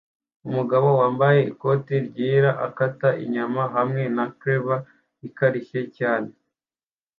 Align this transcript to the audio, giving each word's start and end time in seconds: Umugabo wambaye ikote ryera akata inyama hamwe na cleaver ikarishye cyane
Umugabo 0.47 0.87
wambaye 0.99 1.39
ikote 1.51 1.95
ryera 2.07 2.51
akata 2.67 3.09
inyama 3.23 3.61
hamwe 3.75 4.03
na 4.15 4.25
cleaver 4.37 4.81
ikarishye 5.27 5.81
cyane 5.97 6.29